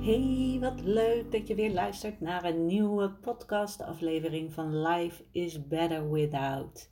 [0.00, 6.10] Hey, wat leuk dat je weer luistert naar een nieuwe podcast-aflevering van Life is Better
[6.10, 6.90] Without.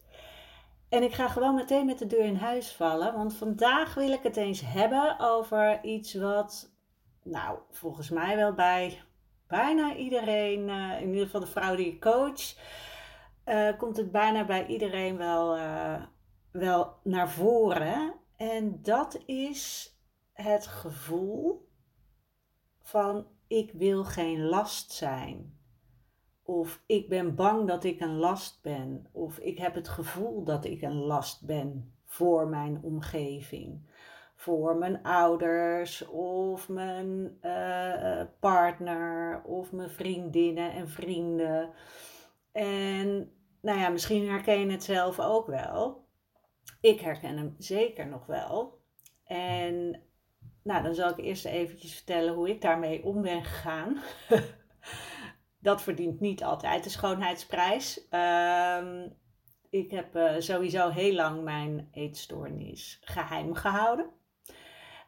[0.89, 4.23] En ik ga gewoon meteen met de deur in huis vallen, want vandaag wil ik
[4.23, 6.75] het eens hebben over iets wat,
[7.23, 9.03] nou, volgens mij wel bij
[9.47, 12.55] bijna iedereen, uh, in ieder geval de vrouw die ik coach,
[13.47, 16.03] uh, komt het bijna bij iedereen wel, uh,
[16.51, 18.15] wel naar voren.
[18.37, 19.93] En dat is
[20.33, 21.68] het gevoel
[22.89, 25.59] van ik wil geen last zijn.
[26.43, 29.07] Of ik ben bang dat ik een last ben.
[29.13, 33.81] Of ik heb het gevoel dat ik een last ben voor mijn omgeving.
[34.35, 41.71] Voor mijn ouders of mijn uh, partner of mijn vriendinnen en vrienden.
[42.53, 46.05] En nou ja, misschien herken je het zelf ook wel.
[46.81, 48.81] Ik herken hem zeker nog wel.
[49.25, 50.03] En
[50.69, 54.03] nou, dan zal ik eerst eventjes vertellen hoe ik daarmee om ben gegaan.
[55.69, 58.09] dat verdient niet altijd de schoonheidsprijs.
[58.09, 59.09] Ehm,
[59.71, 64.11] ik heb uh, sowieso heel lang mijn eetstoornis geheim gehouden.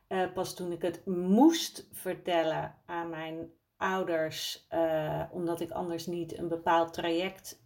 [0.08, 6.38] Uh, pas toen ik het moest vertellen aan mijn ouders, uh, omdat ik anders niet
[6.38, 7.62] een bepaald traject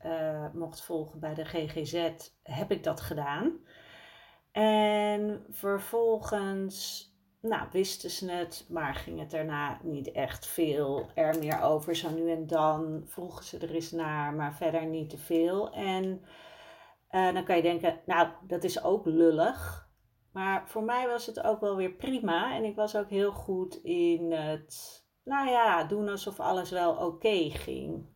[0.52, 2.10] mocht volgen bij de GGZ,
[2.42, 3.58] heb ik dat gedaan.
[4.52, 7.12] En vervolgens
[7.44, 11.96] nou, wisten ze het, maar ging het daarna niet echt veel er meer over.
[11.96, 15.72] Zo nu en dan vroegen ze er eens naar, maar verder niet te veel.
[15.72, 16.24] En
[17.10, 19.88] uh, dan kan je denken, nou, dat is ook lullig.
[20.32, 22.54] Maar voor mij was het ook wel weer prima.
[22.54, 27.50] En ik was ook heel goed in het, nou ja, doen alsof alles wel oké
[27.50, 28.06] ging.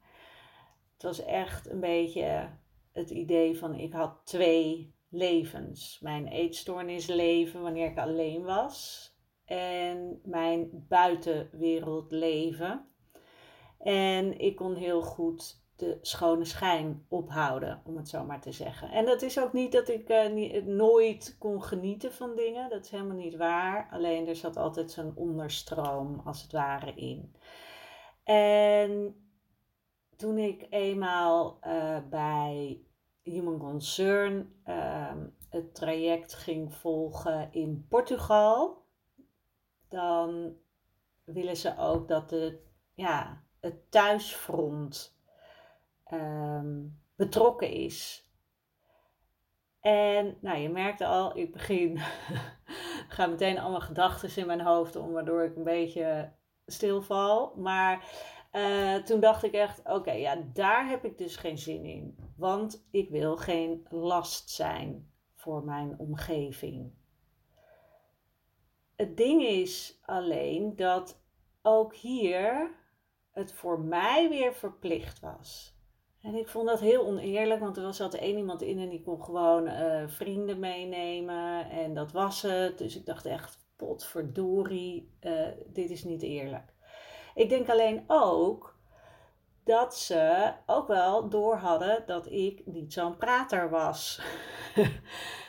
[0.93, 2.51] Het was echt een beetje
[2.93, 5.99] het idee van, ik had twee levens.
[6.01, 9.17] Mijn eetstoornisleven wanneer ik alleen was
[9.49, 12.87] en mijn buitenwereld leven.
[13.79, 18.91] En ik kon heel goed de schone schijn ophouden, om het zo maar te zeggen.
[18.91, 22.71] En dat is ook niet dat ik uh, nooit kon genieten van dingen.
[22.71, 23.89] Dat is helemaal niet waar.
[23.91, 27.35] Alleen er zat altijd zo'n onderstroom, als het ware, in.
[28.25, 29.15] En
[30.17, 32.81] toen ik eenmaal uh, bij
[33.23, 35.13] Human Concern uh,
[35.51, 38.87] het traject ging volgen in Portugal,
[39.89, 40.57] dan
[41.25, 42.61] willen ze ook dat de,
[42.95, 45.19] ja, het thuisfront
[46.05, 48.29] ehm, betrokken is.
[49.81, 51.99] En nou, je merkte al, ik begin,
[53.09, 56.33] gaan meteen allemaal gedachten in mijn hoofd om, waardoor ik een beetje
[56.67, 57.53] stilval.
[57.57, 58.05] Maar
[58.53, 62.17] uh, toen dacht ik echt, oké, ja, daar heb ik dus geen zin in.
[62.37, 66.93] Want ik wil geen last zijn voor mijn omgeving.
[68.99, 71.21] Het ding is alleen dat
[71.63, 72.71] ook hier
[73.33, 75.77] het voor mij weer verplicht was.
[76.23, 79.03] En ik vond dat heel oneerlijk, want er was altijd één iemand in en die
[79.03, 81.71] kon gewoon uh, vrienden meenemen.
[81.71, 82.79] En dat was het.
[82.79, 86.75] Dus ik dacht echt, potverdorie, uh, dit is niet eerlijk.
[87.35, 88.79] Ik denk alleen ook
[89.65, 94.21] dat ze ook wel door hadden dat ik niet zo'n prater was.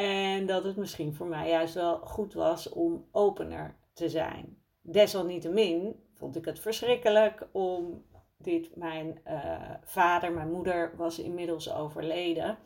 [0.00, 4.62] En dat het misschien voor mij juist wel goed was om opener te zijn.
[4.82, 8.04] Desalniettemin vond ik het verschrikkelijk om
[8.38, 8.76] dit.
[8.76, 12.58] Mijn uh, vader, mijn moeder was inmiddels overleden.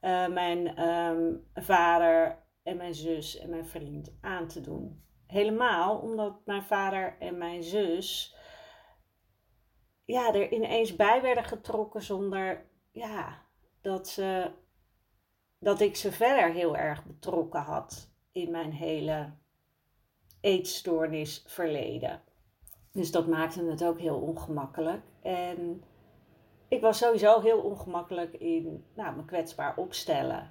[0.00, 5.04] Uh, mijn um, vader en mijn zus en mijn vriend aan te doen.
[5.26, 8.36] Helemaal omdat mijn vader en mijn zus
[10.04, 13.42] ja, er ineens bij werden getrokken zonder ja,
[13.80, 14.50] dat ze
[15.62, 19.32] dat ik ze verder heel erg betrokken had in mijn hele
[20.40, 22.22] eetstoornis verleden.
[22.92, 25.02] Dus dat maakte het ook heel ongemakkelijk.
[25.22, 25.82] En
[26.68, 30.50] ik was sowieso heel ongemakkelijk in nou, me kwetsbaar opstellen.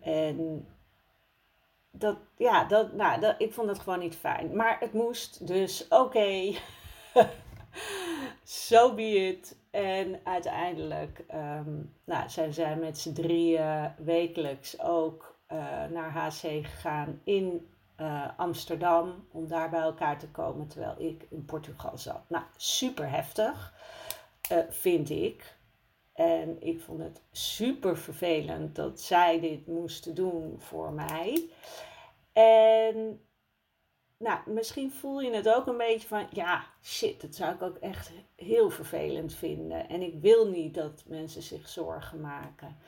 [0.00, 0.66] En
[1.90, 4.56] dat, ja, dat, nou, dat, ik vond het gewoon niet fijn.
[4.56, 6.52] Maar het moest, dus oké.
[8.44, 9.60] so be it.
[9.72, 15.58] En uiteindelijk um, nou, zijn zij met z'n drieën wekelijks ook uh,
[15.90, 17.68] naar HC gegaan in
[18.00, 19.26] uh, Amsterdam.
[19.30, 22.20] Om daar bij elkaar te komen terwijl ik in Portugal zat.
[22.28, 23.74] Nou, super heftig,
[24.52, 25.56] uh, vind ik.
[26.12, 31.48] En ik vond het super vervelend dat zij dit moesten doen voor mij.
[32.32, 33.20] En
[34.22, 37.76] nou, misschien voel je het ook een beetje van, ja, shit, dat zou ik ook
[37.76, 39.88] echt heel vervelend vinden.
[39.88, 42.78] En ik wil niet dat mensen zich zorgen maken.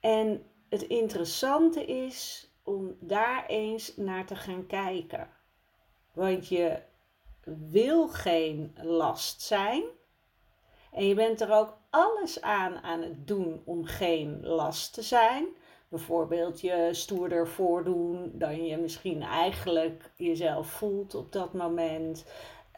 [0.00, 5.28] En het interessante is om daar eens naar te gaan kijken.
[6.12, 6.78] Want je
[7.70, 9.82] wil geen last zijn.
[10.92, 15.46] En je bent er ook alles aan aan het doen om geen last te zijn.
[15.88, 22.24] Bijvoorbeeld je stoerder voordoen dan je misschien eigenlijk jezelf voelt op dat moment.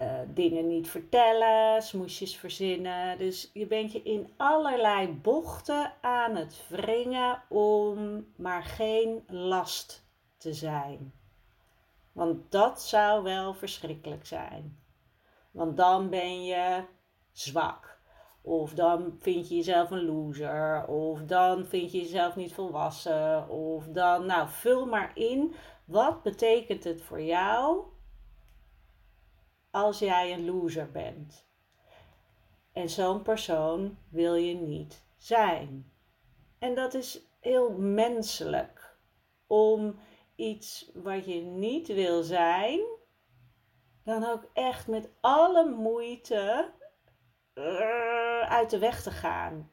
[0.02, 3.18] Uh, dingen niet vertellen, smoesjes verzinnen.
[3.18, 10.06] Dus je bent je in allerlei bochten aan het wringen om maar geen last
[10.36, 11.12] te zijn.
[12.12, 14.78] Want dat zou wel verschrikkelijk zijn.
[15.50, 16.84] Want dan ben je
[17.32, 17.95] zwak.
[18.46, 20.86] Of dan vind je jezelf een loser.
[20.86, 23.48] Of dan vind je jezelf niet volwassen.
[23.48, 25.54] Of dan, nou, vul maar in.
[25.84, 27.84] Wat betekent het voor jou
[29.70, 31.48] als jij een loser bent?
[32.72, 35.92] En zo'n persoon wil je niet zijn.
[36.58, 38.98] En dat is heel menselijk.
[39.46, 39.98] Om
[40.36, 42.80] iets wat je niet wil zijn,
[44.04, 46.72] dan ook echt met alle moeite
[48.48, 49.70] uit de weg te gaan.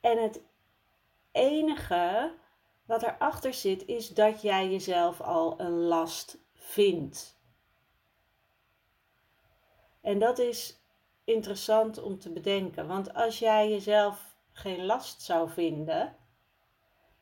[0.00, 0.42] En het
[1.32, 2.34] enige
[2.84, 7.38] wat erachter zit, is dat jij jezelf al een last vindt.
[10.00, 10.80] En dat is
[11.24, 16.16] interessant om te bedenken, want als jij jezelf geen last zou vinden,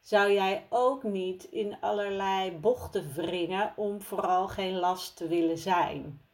[0.00, 6.28] zou jij ook niet in allerlei bochten wringen om vooral geen last te willen zijn.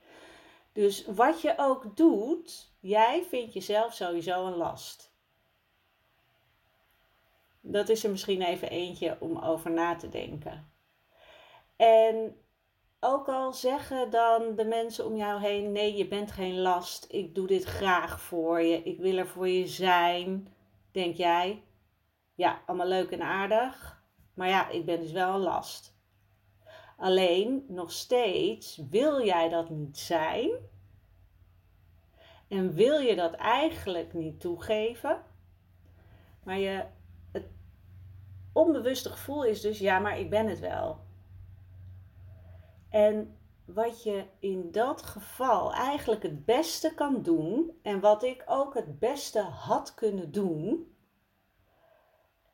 [0.75, 5.13] Dus wat je ook doet, jij vindt jezelf sowieso een last.
[7.61, 10.73] Dat is er misschien even eentje om over na te denken.
[11.77, 12.37] En
[13.01, 17.35] ook al zeggen dan de mensen om jou heen: nee, je bent geen last, ik
[17.35, 20.55] doe dit graag voor je, ik wil er voor je zijn,
[20.93, 21.63] denk jij:
[22.35, 24.03] ja, allemaal leuk en aardig,
[24.35, 25.94] maar ja, ik ben dus wel een last.
[26.97, 30.51] Alleen nog steeds wil jij dat niet zijn.
[32.49, 35.23] En wil je dat eigenlijk niet toegeven.
[36.43, 36.85] Maar je,
[37.33, 37.47] het
[38.53, 40.99] onbewuste gevoel is dus ja, maar ik ben het wel.
[42.89, 48.75] En wat je in dat geval eigenlijk het beste kan doen, en wat ik ook
[48.75, 50.97] het beste had kunnen doen,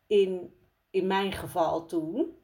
[0.07, 0.55] in,
[0.91, 2.40] in mijn geval toen,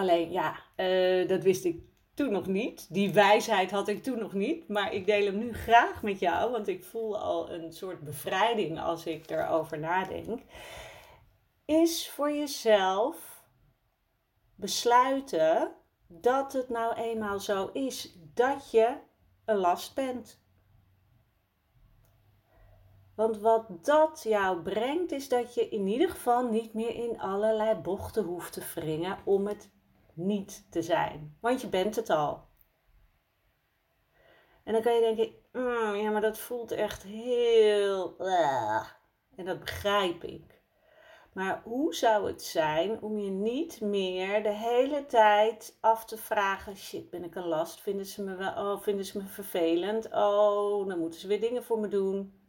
[0.00, 1.82] Alleen ja, uh, dat wist ik
[2.14, 2.86] toen nog niet.
[2.94, 4.68] Die wijsheid had ik toen nog niet.
[4.68, 8.80] Maar ik deel hem nu graag met jou, want ik voel al een soort bevrijding
[8.80, 10.40] als ik erover nadenk.
[11.64, 13.44] Is voor jezelf
[14.54, 15.72] besluiten
[16.06, 18.96] dat het nou eenmaal zo is dat je
[19.44, 20.42] een last bent.
[23.14, 27.74] Want wat dat jou brengt, is dat je in ieder geval niet meer in allerlei
[27.74, 29.70] bochten hoeft te wringen om het
[30.26, 31.36] niet te zijn.
[31.40, 32.48] Want je bent het al.
[34.64, 38.16] En dan kan je denken, mm, ja, maar dat voelt echt heel...
[39.36, 40.60] En dat begrijp ik.
[41.32, 46.76] Maar hoe zou het zijn om je niet meer de hele tijd af te vragen:
[46.76, 47.80] shit, ben ik een last?
[47.80, 50.06] Vinden ze me, wel, oh, vinden ze me vervelend?
[50.06, 52.40] Oh, dan moeten ze weer dingen voor me doen.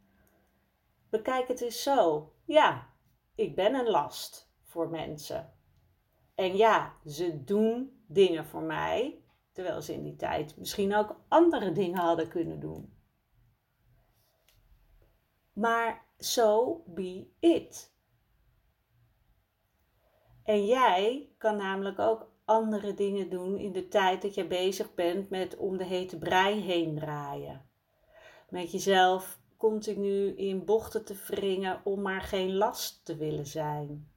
[1.10, 2.32] Bekijk het eens zo.
[2.44, 2.88] Ja,
[3.34, 5.52] ik ben een last voor mensen.
[6.34, 9.22] En ja, ze doen dingen voor mij,
[9.52, 12.94] terwijl ze in die tijd misschien ook andere dingen hadden kunnen doen.
[15.52, 17.92] Maar so be it.
[20.42, 25.30] En jij kan namelijk ook andere dingen doen in de tijd dat je bezig bent
[25.30, 27.66] met om de hete brei heen draaien.
[28.48, 34.11] Met jezelf continu in bochten te wringen om maar geen last te willen zijn.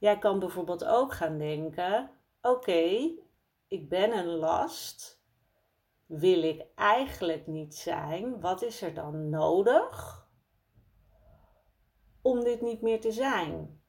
[0.00, 2.10] Jij kan bijvoorbeeld ook gaan denken:
[2.42, 3.10] oké,
[3.66, 5.22] ik ben een last.
[6.06, 8.40] Wil ik eigenlijk niet zijn?
[8.40, 10.26] Wat is er dan nodig
[12.22, 13.82] om dit niet meer te zijn?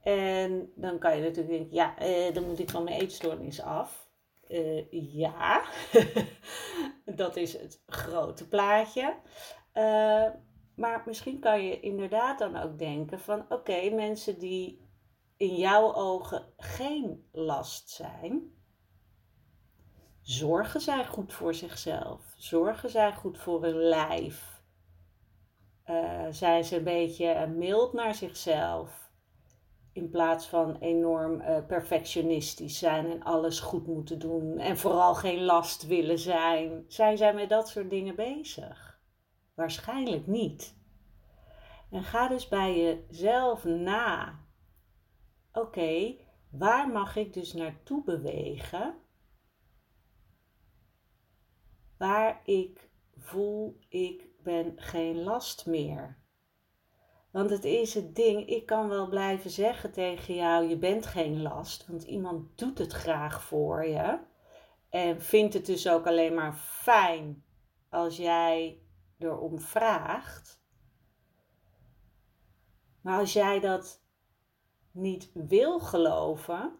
[0.00, 4.08] En dan kan je natuurlijk denken, ja, eh, dan moet ik van mijn eetstoornis af.
[4.48, 5.64] Uh, ja,
[7.22, 9.16] dat is het grote plaatje.
[9.74, 10.28] Uh,
[10.80, 14.88] maar misschien kan je inderdaad dan ook denken van, oké, mensen die
[15.36, 18.54] in jouw ogen geen last zijn,
[20.20, 22.34] zorgen zij goed voor zichzelf?
[22.36, 24.62] Zorgen zij goed voor hun lijf?
[25.86, 29.10] Uh, zijn ze een beetje mild naar zichzelf?
[29.92, 35.42] In plaats van enorm uh, perfectionistisch zijn en alles goed moeten doen en vooral geen
[35.42, 36.84] last willen zijn.
[36.88, 38.89] Zijn zij met dat soort dingen bezig?
[39.60, 40.76] Waarschijnlijk niet.
[41.90, 44.40] En ga dus bij jezelf na.
[45.52, 46.16] Oké,
[46.50, 48.94] waar mag ik dus naartoe bewegen?
[51.98, 56.18] Waar ik voel ik ben geen last meer.
[57.30, 61.42] Want het is het ding, ik kan wel blijven zeggen tegen jou, je bent geen
[61.42, 64.18] last, want iemand doet het graag voor je.
[64.88, 67.44] En vindt het dus ook alleen maar fijn
[67.88, 68.79] als jij
[69.20, 70.60] erom vraagt.
[73.00, 74.02] Maar als jij dat
[74.92, 76.78] niet wil geloven,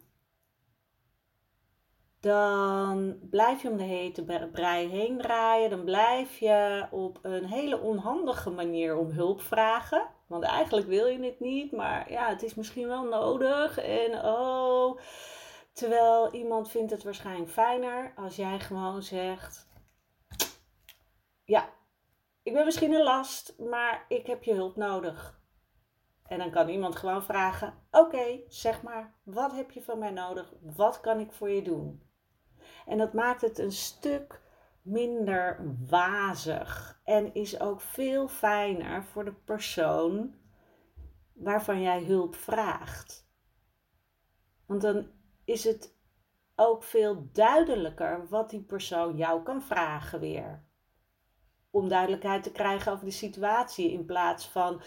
[2.20, 5.70] dan blijf je om de hete brei heen draaien.
[5.70, 10.08] Dan blijf je op een hele onhandige manier om hulp vragen.
[10.26, 13.78] Want eigenlijk wil je het niet, maar ja, het is misschien wel nodig.
[13.78, 14.98] En oh,
[15.72, 19.68] terwijl iemand vindt het waarschijnlijk fijner als jij gewoon zegt:
[21.44, 21.68] Ja,
[22.42, 25.40] ik ben misschien een last, maar ik heb je hulp nodig.
[26.26, 30.52] En dan kan iemand gewoon vragen: Oké, zeg maar, wat heb je van mij nodig?
[30.60, 32.02] Wat kan ik voor je doen?
[32.86, 34.42] En dat maakt het een stuk
[34.82, 40.34] minder wazig en is ook veel fijner voor de persoon
[41.32, 43.28] waarvan jij hulp vraagt.
[44.66, 45.10] Want dan
[45.44, 45.98] is het
[46.56, 50.68] ook veel duidelijker wat die persoon jou kan vragen weer.
[51.70, 53.92] Om duidelijkheid te krijgen over de situatie.
[53.92, 54.80] In plaats van uh,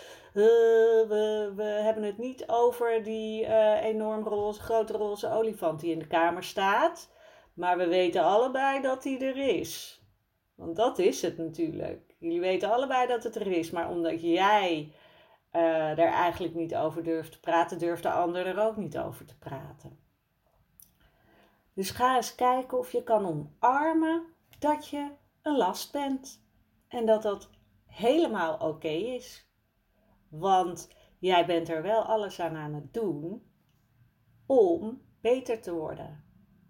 [1.07, 5.99] we, we hebben het niet over die uh, enorm roze, grote roze olifant die in
[5.99, 7.11] de kamer staat.
[7.53, 10.03] Maar we weten allebei dat die er is.
[10.55, 12.15] Want dat is het natuurlijk.
[12.19, 13.71] Jullie weten allebei dat het er is.
[13.71, 14.91] Maar omdat jij
[15.53, 19.25] uh, er eigenlijk niet over durft te praten, durft de ander er ook niet over
[19.25, 19.99] te praten.
[21.73, 24.23] Dus ga eens kijken of je kan omarmen
[24.59, 25.11] dat je
[25.41, 26.42] een last bent.
[26.93, 27.49] En dat dat
[27.85, 29.47] helemaal oké is.
[30.29, 33.43] Want jij bent er wel alles aan aan het doen
[34.45, 36.23] om beter te worden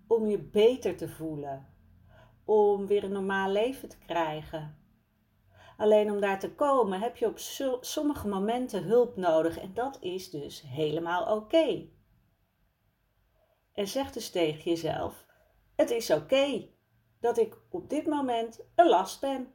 [0.07, 1.67] om je beter te voelen,
[2.45, 4.77] om weer een normaal leven te krijgen.
[5.77, 7.39] Alleen om daar te komen heb je op
[7.81, 11.87] sommige momenten hulp nodig en dat is dus helemaal oké.
[13.73, 15.25] En zeg dus tegen jezelf:
[15.75, 16.69] Het is oké
[17.19, 19.53] dat ik op dit moment een last ben.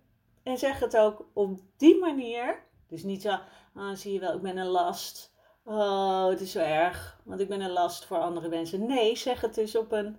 [0.48, 2.62] En zeg het ook op die manier.
[2.86, 3.38] Dus niet zo,
[3.74, 5.34] oh, zie je wel, ik ben een last.
[5.64, 8.86] Oh, het is zo erg, want ik ben een last voor andere mensen.
[8.86, 10.16] Nee, zeg het dus op een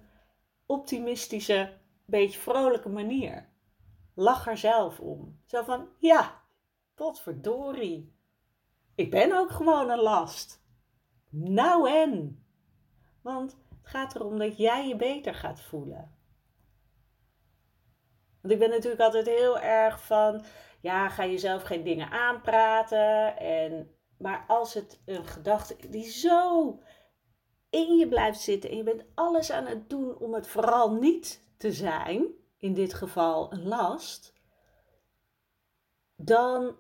[0.66, 1.74] optimistische,
[2.06, 3.50] beetje vrolijke manier.
[4.16, 5.42] Lach er zelf om.
[5.46, 6.42] Zo van, ja,
[6.96, 8.14] potverdorie.
[8.96, 10.64] Ik ben ook gewoon een last.
[11.30, 12.44] Nou en?
[13.22, 16.19] Want het gaat erom dat jij je beter gaat voelen.
[18.42, 20.44] Want ik ben natuurlijk altijd heel erg van,
[20.82, 23.38] ja, ga jezelf geen dingen aanpraten.
[23.38, 26.80] En, maar als het een gedachte die zo
[27.70, 31.44] in je blijft zitten en je bent alles aan het doen om het vooral niet
[31.58, 32.28] te zijn,
[32.58, 34.34] in dit geval een last,
[36.16, 36.76] dan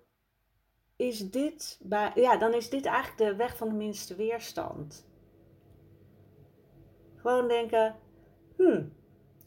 [0.95, 5.07] is dit, bij, ja, dan is dit eigenlijk de weg van de minste weerstand.
[7.15, 7.95] Gewoon denken,
[8.55, 8.93] hmm,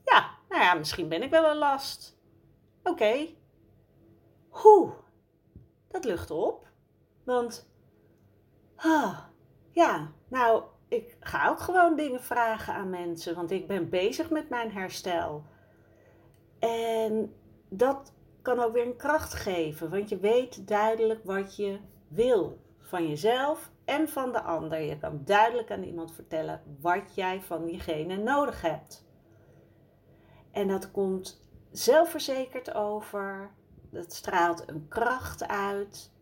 [0.04, 2.18] ja, nou ja, misschien ben ik wel een last.
[2.82, 3.36] Oké, okay.
[4.48, 4.92] hoe,
[5.88, 6.66] dat lucht op.
[7.24, 7.70] Want,
[8.76, 9.18] ah,
[9.70, 14.48] ja, nou, ik ga ook gewoon dingen vragen aan mensen, want ik ben bezig met
[14.48, 15.44] mijn herstel.
[16.58, 17.34] En
[17.68, 21.78] dat kan ook weer een kracht geven, want je weet duidelijk wat je
[22.08, 24.80] wil van jezelf en van de ander.
[24.80, 29.04] Je kan duidelijk aan iemand vertellen wat jij van diegene nodig hebt.
[30.52, 33.50] En dat komt zelfverzekerd over,
[33.90, 36.12] dat straalt een kracht uit.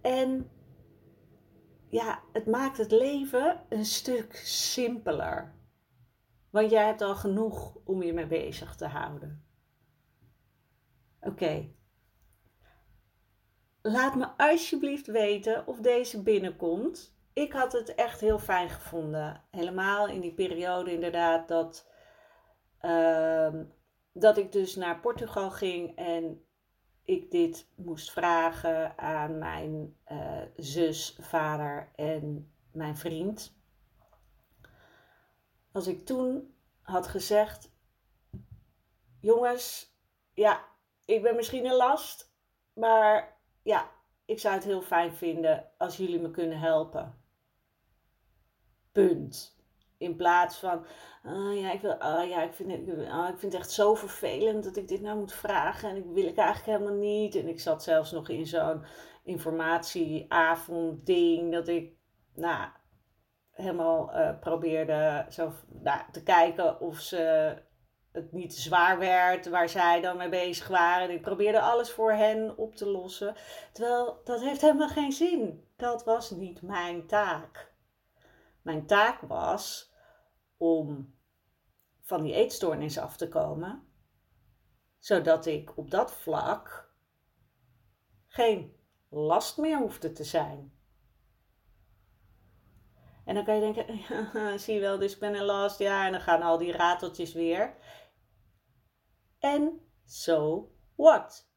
[0.00, 0.50] En
[1.88, 5.54] ja, het maakt het leven een stuk simpeler.
[6.50, 9.44] Want jij hebt al genoeg om je mee bezig te houden.
[11.20, 11.68] Oké.
[13.82, 17.18] Laat me alsjeblieft weten of deze binnenkomt.
[17.32, 19.44] ik had het echt heel fijn gevonden.
[19.50, 21.90] Helemaal in die periode inderdaad dat,
[22.80, 23.64] ehm,
[24.12, 26.44] dat ik dus naar Portugal ging en
[27.04, 33.58] ik dit moest vragen aan mijn uh, zus, vader en mijn vriend.
[35.72, 37.72] Als ik toen had gezegd:
[39.20, 39.96] Jongens,
[40.32, 40.64] ja,
[41.04, 42.34] ik ben misschien een last,
[42.72, 43.90] maar ja,
[44.24, 47.22] ik zou het heel fijn vinden als jullie me kunnen helpen.
[48.92, 49.59] Punt.
[50.00, 50.84] In plaats van,
[51.26, 53.94] uh, ja, ik, wil, uh, ja ik, vind het, uh, ik vind het echt zo
[53.94, 55.88] vervelend dat ik dit nou moet vragen.
[55.88, 57.34] En ik wil ik eigenlijk helemaal niet.
[57.34, 58.84] En ik zat zelfs nog in zo'n
[59.24, 61.52] informatieavond ding.
[61.52, 61.92] Dat ik,
[62.34, 62.68] nou,
[63.50, 67.54] helemaal uh, probeerde zo, nou, te kijken of ze
[68.12, 71.10] het niet te zwaar werd waar zij dan mee bezig waren.
[71.10, 73.34] Ik probeerde alles voor hen op te lossen.
[73.72, 75.68] Terwijl dat heeft helemaal geen zin.
[75.76, 77.72] Dat was niet mijn taak.
[78.62, 79.89] Mijn taak was
[80.60, 81.14] om
[82.00, 83.88] van die eetstoornis af te komen,
[84.98, 86.92] zodat ik op dat vlak
[88.26, 88.76] geen
[89.08, 90.78] last meer hoefde te zijn.
[93.24, 93.98] En dan kan je denken,
[94.60, 97.32] zie je wel, dus ik ben een last, ja, en dan gaan al die rateltjes
[97.32, 97.74] weer.
[99.38, 101.48] En so what?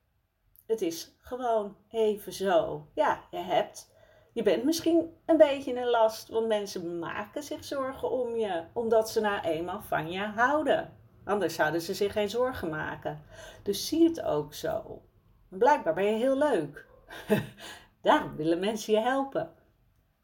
[0.65, 2.87] Het is gewoon even zo.
[2.93, 3.92] Ja, je hebt
[4.33, 9.09] je bent misschien een beetje een last, want mensen maken zich zorgen om je, omdat
[9.09, 10.97] ze nou eenmaal van je houden.
[11.23, 13.23] Anders zouden ze zich geen zorgen maken.
[13.63, 15.01] Dus zie het ook zo.
[15.49, 16.85] Blijkbaar ben je heel leuk.
[18.01, 19.53] daarom willen mensen je helpen.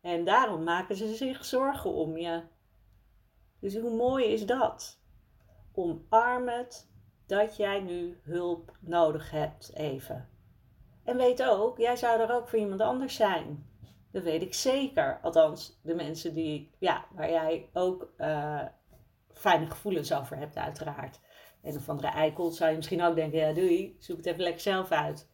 [0.01, 2.41] En daarom maken ze zich zorgen om je.
[3.59, 5.01] Dus hoe mooi is dat?
[5.73, 6.89] Omarm het
[7.25, 10.29] dat jij nu hulp nodig hebt, even.
[11.03, 13.68] En weet ook, jij zou er ook voor iemand anders zijn.
[14.11, 15.19] Dat weet ik zeker.
[15.21, 18.61] Althans, de mensen die, ja, waar jij ook uh,
[19.33, 21.19] fijne gevoelens over hebt, uiteraard.
[21.63, 24.61] Een of andere eikel zou je misschien ook denken: ja, doei, zoek het even lekker
[24.61, 25.29] zelf uit.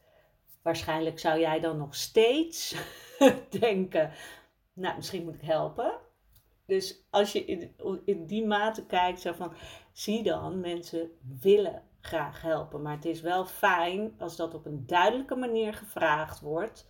[0.62, 2.76] Waarschijnlijk zou jij dan nog steeds
[3.60, 4.12] denken:
[4.74, 5.94] nou, misschien moet ik helpen.
[6.66, 9.54] Dus als je in, in die mate kijkt, zo van,
[9.92, 12.82] zie dan, mensen willen graag helpen.
[12.82, 16.88] Maar het is wel fijn als dat op een duidelijke manier gevraagd wordt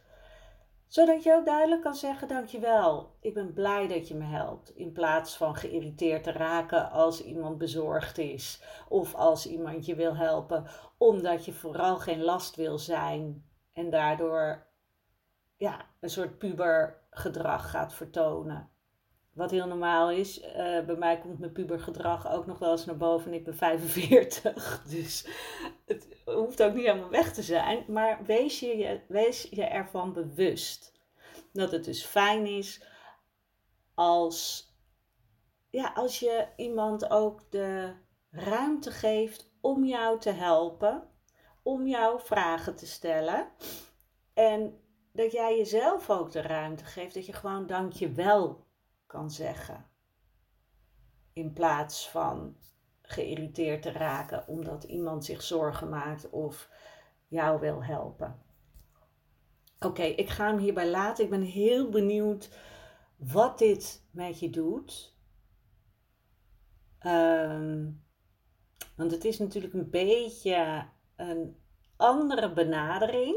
[0.87, 4.75] zodat je ook duidelijk kan zeggen: Dankjewel, ik ben blij dat je me helpt.
[4.75, 8.61] In plaats van geïrriteerd te raken als iemand bezorgd is.
[8.89, 10.65] Of als iemand je wil helpen,
[10.97, 13.45] omdat je vooral geen last wil zijn.
[13.73, 14.67] En daardoor
[15.57, 18.69] ja, een soort pubergedrag gaat vertonen.
[19.35, 20.43] Wat heel normaal is.
[20.43, 20.53] Uh,
[20.85, 23.31] bij mij komt mijn pubergedrag ook nog wel eens naar boven.
[23.31, 24.83] En ik ben 45.
[24.89, 25.27] Dus
[25.85, 27.85] het hoeft ook niet helemaal weg te zijn.
[27.87, 30.93] Maar wees je, wees je ervan bewust.
[31.53, 32.83] Dat het dus fijn is
[33.93, 34.69] als,
[35.69, 37.93] ja, als je iemand ook de
[38.31, 41.09] ruimte geeft om jou te helpen.
[41.63, 43.47] Om jou vragen te stellen.
[44.33, 44.79] En
[45.13, 47.13] dat jij jezelf ook de ruimte geeft.
[47.13, 48.64] Dat je gewoon dankjewel
[49.29, 49.85] zeggen.
[51.33, 52.57] In plaats van
[53.01, 56.69] geïrriteerd te raken omdat iemand zich zorgen maakt of
[57.27, 58.43] jou wil helpen.
[59.79, 61.23] Oké, ik ga hem hierbij laten.
[61.23, 62.49] Ik ben heel benieuwd
[63.17, 65.15] wat dit met je doet.
[66.99, 67.91] Ehm,
[68.95, 71.57] want het is natuurlijk een beetje een
[71.95, 73.35] andere benadering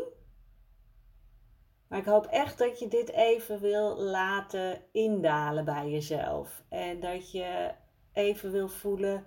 [1.89, 6.63] maar ik hoop echt dat je dit even wil laten indalen bij jezelf.
[6.69, 7.75] En dat je
[8.13, 9.27] even wil voelen.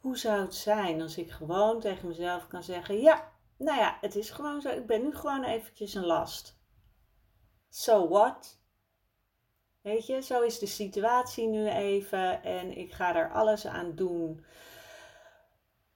[0.00, 4.14] Hoe zou het zijn als ik gewoon tegen mezelf kan zeggen: Ja, nou ja, het
[4.14, 4.68] is gewoon zo.
[4.68, 6.58] Ik ben nu gewoon eventjes een last.
[7.68, 8.60] So what?
[9.80, 12.42] Weet je, zo is de situatie nu even.
[12.42, 14.44] En ik ga er alles aan doen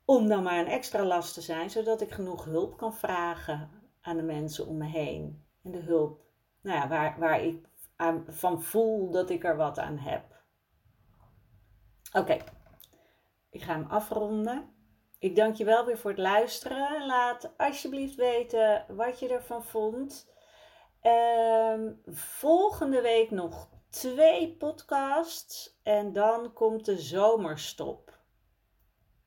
[0.04, 4.16] om dan maar een extra last te zijn, zodat ik genoeg hulp kan vragen aan
[4.16, 5.44] de mensen om me heen.
[5.62, 6.28] En de hulp
[6.60, 10.38] nou ja, waar, waar ik aan, van voel dat ik er wat aan heb.
[12.12, 12.36] Oké,
[13.50, 14.74] ik ga hem afronden.
[15.18, 17.06] Ik dank je wel weer voor het luisteren.
[17.06, 20.28] Laat alsjeblieft weten wat je ervan vond.
[21.02, 28.18] Um, volgende week nog twee podcasts en dan komt de zomerstop.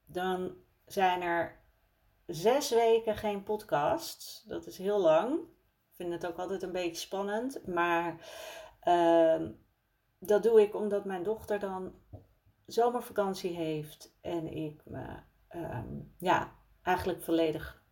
[0.05, 0.55] Dan
[0.85, 1.62] zijn er
[2.25, 4.43] zes weken geen podcast.
[4.47, 5.33] Dat is heel lang.
[5.39, 7.67] Ik vind het ook altijd een beetje spannend.
[7.67, 8.15] Maar
[8.83, 9.41] uh,
[10.19, 11.93] dat doe ik omdat mijn dochter dan
[12.65, 14.17] zomervakantie heeft.
[14.21, 15.05] En ik me
[15.55, 15.79] uh,
[16.17, 16.51] ja,
[16.83, 17.83] eigenlijk volledig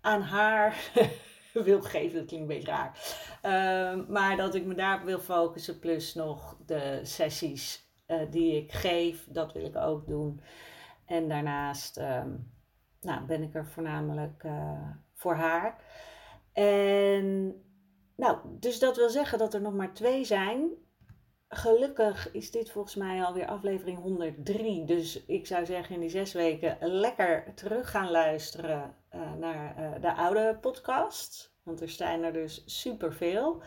[0.00, 0.90] aan haar
[1.52, 2.18] wil geven.
[2.18, 2.98] Dat klinkt een beetje raar.
[3.42, 8.72] Ehm, maar dat ik me daarop wil focussen, plus nog de sessies uh, die ik
[8.72, 10.40] geef, dat wil ik ook doen.
[11.06, 12.30] En daarnaast ehm,
[13.02, 15.76] nou, ben ik er voornamelijk uh, voor haar.
[16.52, 17.54] En
[18.16, 20.70] nou, dus dat wil zeggen dat er nog maar twee zijn.
[21.48, 24.84] Gelukkig is dit volgens mij alweer aflevering 103.
[24.84, 30.00] Dus ik zou zeggen in die zes weken lekker terug gaan luisteren uh, naar uh,
[30.00, 31.54] de oude podcast.
[31.62, 33.62] Want er zijn er dus superveel.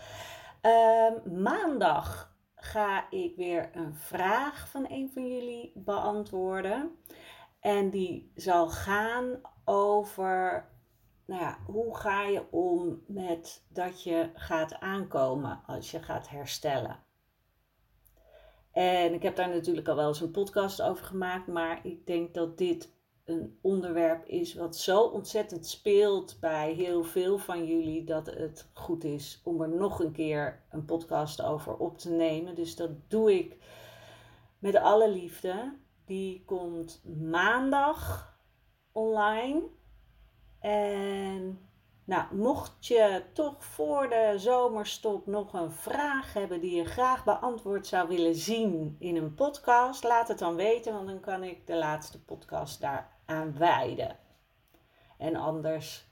[0.61, 6.95] Uh, maandag ga ik weer een vraag van een van jullie beantwoorden.
[7.65, 10.69] En die zal gaan over
[11.25, 16.99] nou ja, hoe ga je om met dat je gaat aankomen als je gaat herstellen?
[18.71, 22.33] En ik heb daar natuurlijk al wel eens een podcast over gemaakt, maar ik denk
[22.33, 28.25] dat dit een onderwerp is wat zo ontzettend speelt bij heel veel van jullie dat
[28.25, 32.55] het goed is om er nog een keer een podcast over op te nemen.
[32.55, 33.57] Dus dat doe ik
[34.59, 35.83] met alle liefde.
[36.05, 38.33] Die komt maandag
[38.91, 39.61] online.
[40.59, 41.69] En
[42.05, 47.87] nou, mocht je toch voor de zomerstop nog een vraag hebben die je graag beantwoord
[47.87, 51.75] zou willen zien in een podcast, laat het dan weten, want dan kan ik de
[51.75, 54.17] laatste podcast daaraan wijden.
[55.17, 56.07] En anders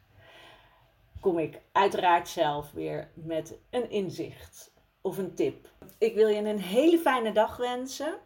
[1.20, 5.70] kom ik uiteraard zelf weer met een inzicht of een tip.
[5.98, 8.20] Ik wil je een hele fijne dag wensen.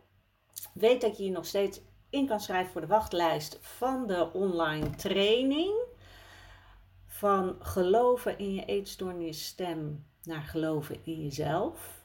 [0.74, 4.90] Weet dat je je nog steeds in kan schrijven voor de wachtlijst van de online
[4.90, 5.74] training
[7.08, 12.02] van geloven in je eetstoornis stem naar geloven in jezelf.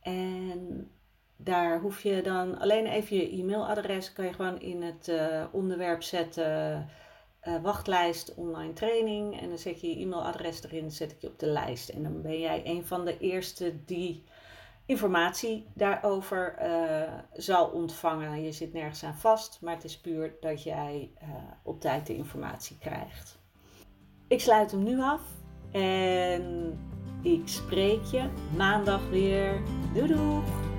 [0.00, 0.90] En
[1.36, 6.02] daar hoef je dan alleen even je e-mailadres, kan je gewoon in het uh, onderwerp
[6.02, 6.88] zetten.
[7.48, 9.40] Uh, wachtlijst online training.
[9.40, 11.88] En dan zet je je e-mailadres erin, zet ik je op de lijst.
[11.88, 14.24] En dan ben jij een van de eerste die
[14.86, 18.42] informatie daarover uh, zal ontvangen.
[18.42, 21.10] Je zit nergens aan vast, maar het is puur dat jij
[21.62, 23.38] op tijd de informatie krijgt.
[24.28, 25.22] Ik sluit hem nu af
[25.72, 26.78] en
[27.22, 29.62] ik spreek je maandag weer.
[29.94, 30.75] Doei doei!